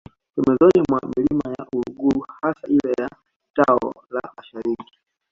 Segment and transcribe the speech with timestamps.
[0.35, 3.09] Pembezoni mwa Milima ya Uluguru hasa ile ya
[3.55, 4.99] Tao la Mashariki